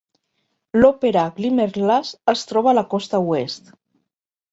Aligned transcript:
L'òpera 0.77 1.25
Glimmerglass 1.35 2.13
es 2.33 2.45
troba 2.53 2.71
a 2.71 2.73
la 2.79 2.85
costa 2.95 3.21
oest. 3.35 3.71